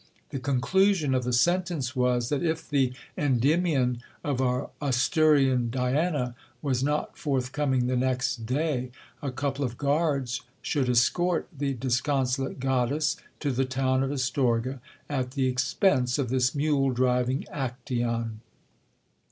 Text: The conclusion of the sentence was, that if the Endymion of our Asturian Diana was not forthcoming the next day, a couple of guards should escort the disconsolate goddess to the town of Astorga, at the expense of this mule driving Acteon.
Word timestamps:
The 0.31 0.39
conclusion 0.39 1.13
of 1.13 1.25
the 1.25 1.31
sentence 1.31 1.95
was, 1.95 2.29
that 2.29 2.41
if 2.41 2.67
the 2.67 2.91
Endymion 3.15 4.01
of 4.23 4.41
our 4.41 4.71
Asturian 4.81 5.69
Diana 5.69 6.33
was 6.63 6.83
not 6.83 7.15
forthcoming 7.15 7.85
the 7.85 7.95
next 7.95 8.47
day, 8.47 8.89
a 9.21 9.29
couple 9.29 9.63
of 9.63 9.77
guards 9.77 10.41
should 10.63 10.89
escort 10.89 11.47
the 11.55 11.75
disconsolate 11.75 12.59
goddess 12.59 13.15
to 13.41 13.51
the 13.51 13.63
town 13.63 14.01
of 14.01 14.11
Astorga, 14.11 14.81
at 15.07 15.33
the 15.33 15.45
expense 15.45 16.17
of 16.17 16.29
this 16.29 16.55
mule 16.55 16.89
driving 16.89 17.45
Acteon. 17.53 18.39